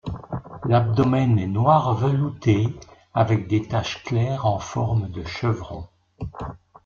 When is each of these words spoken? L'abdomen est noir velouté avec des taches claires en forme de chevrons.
L'abdomen 0.65 1.37
est 1.37 1.45
noir 1.45 1.93
velouté 1.93 2.67
avec 3.13 3.47
des 3.47 3.67
taches 3.67 4.03
claires 4.03 4.47
en 4.47 4.57
forme 4.57 5.07
de 5.11 5.23
chevrons. 5.23 5.89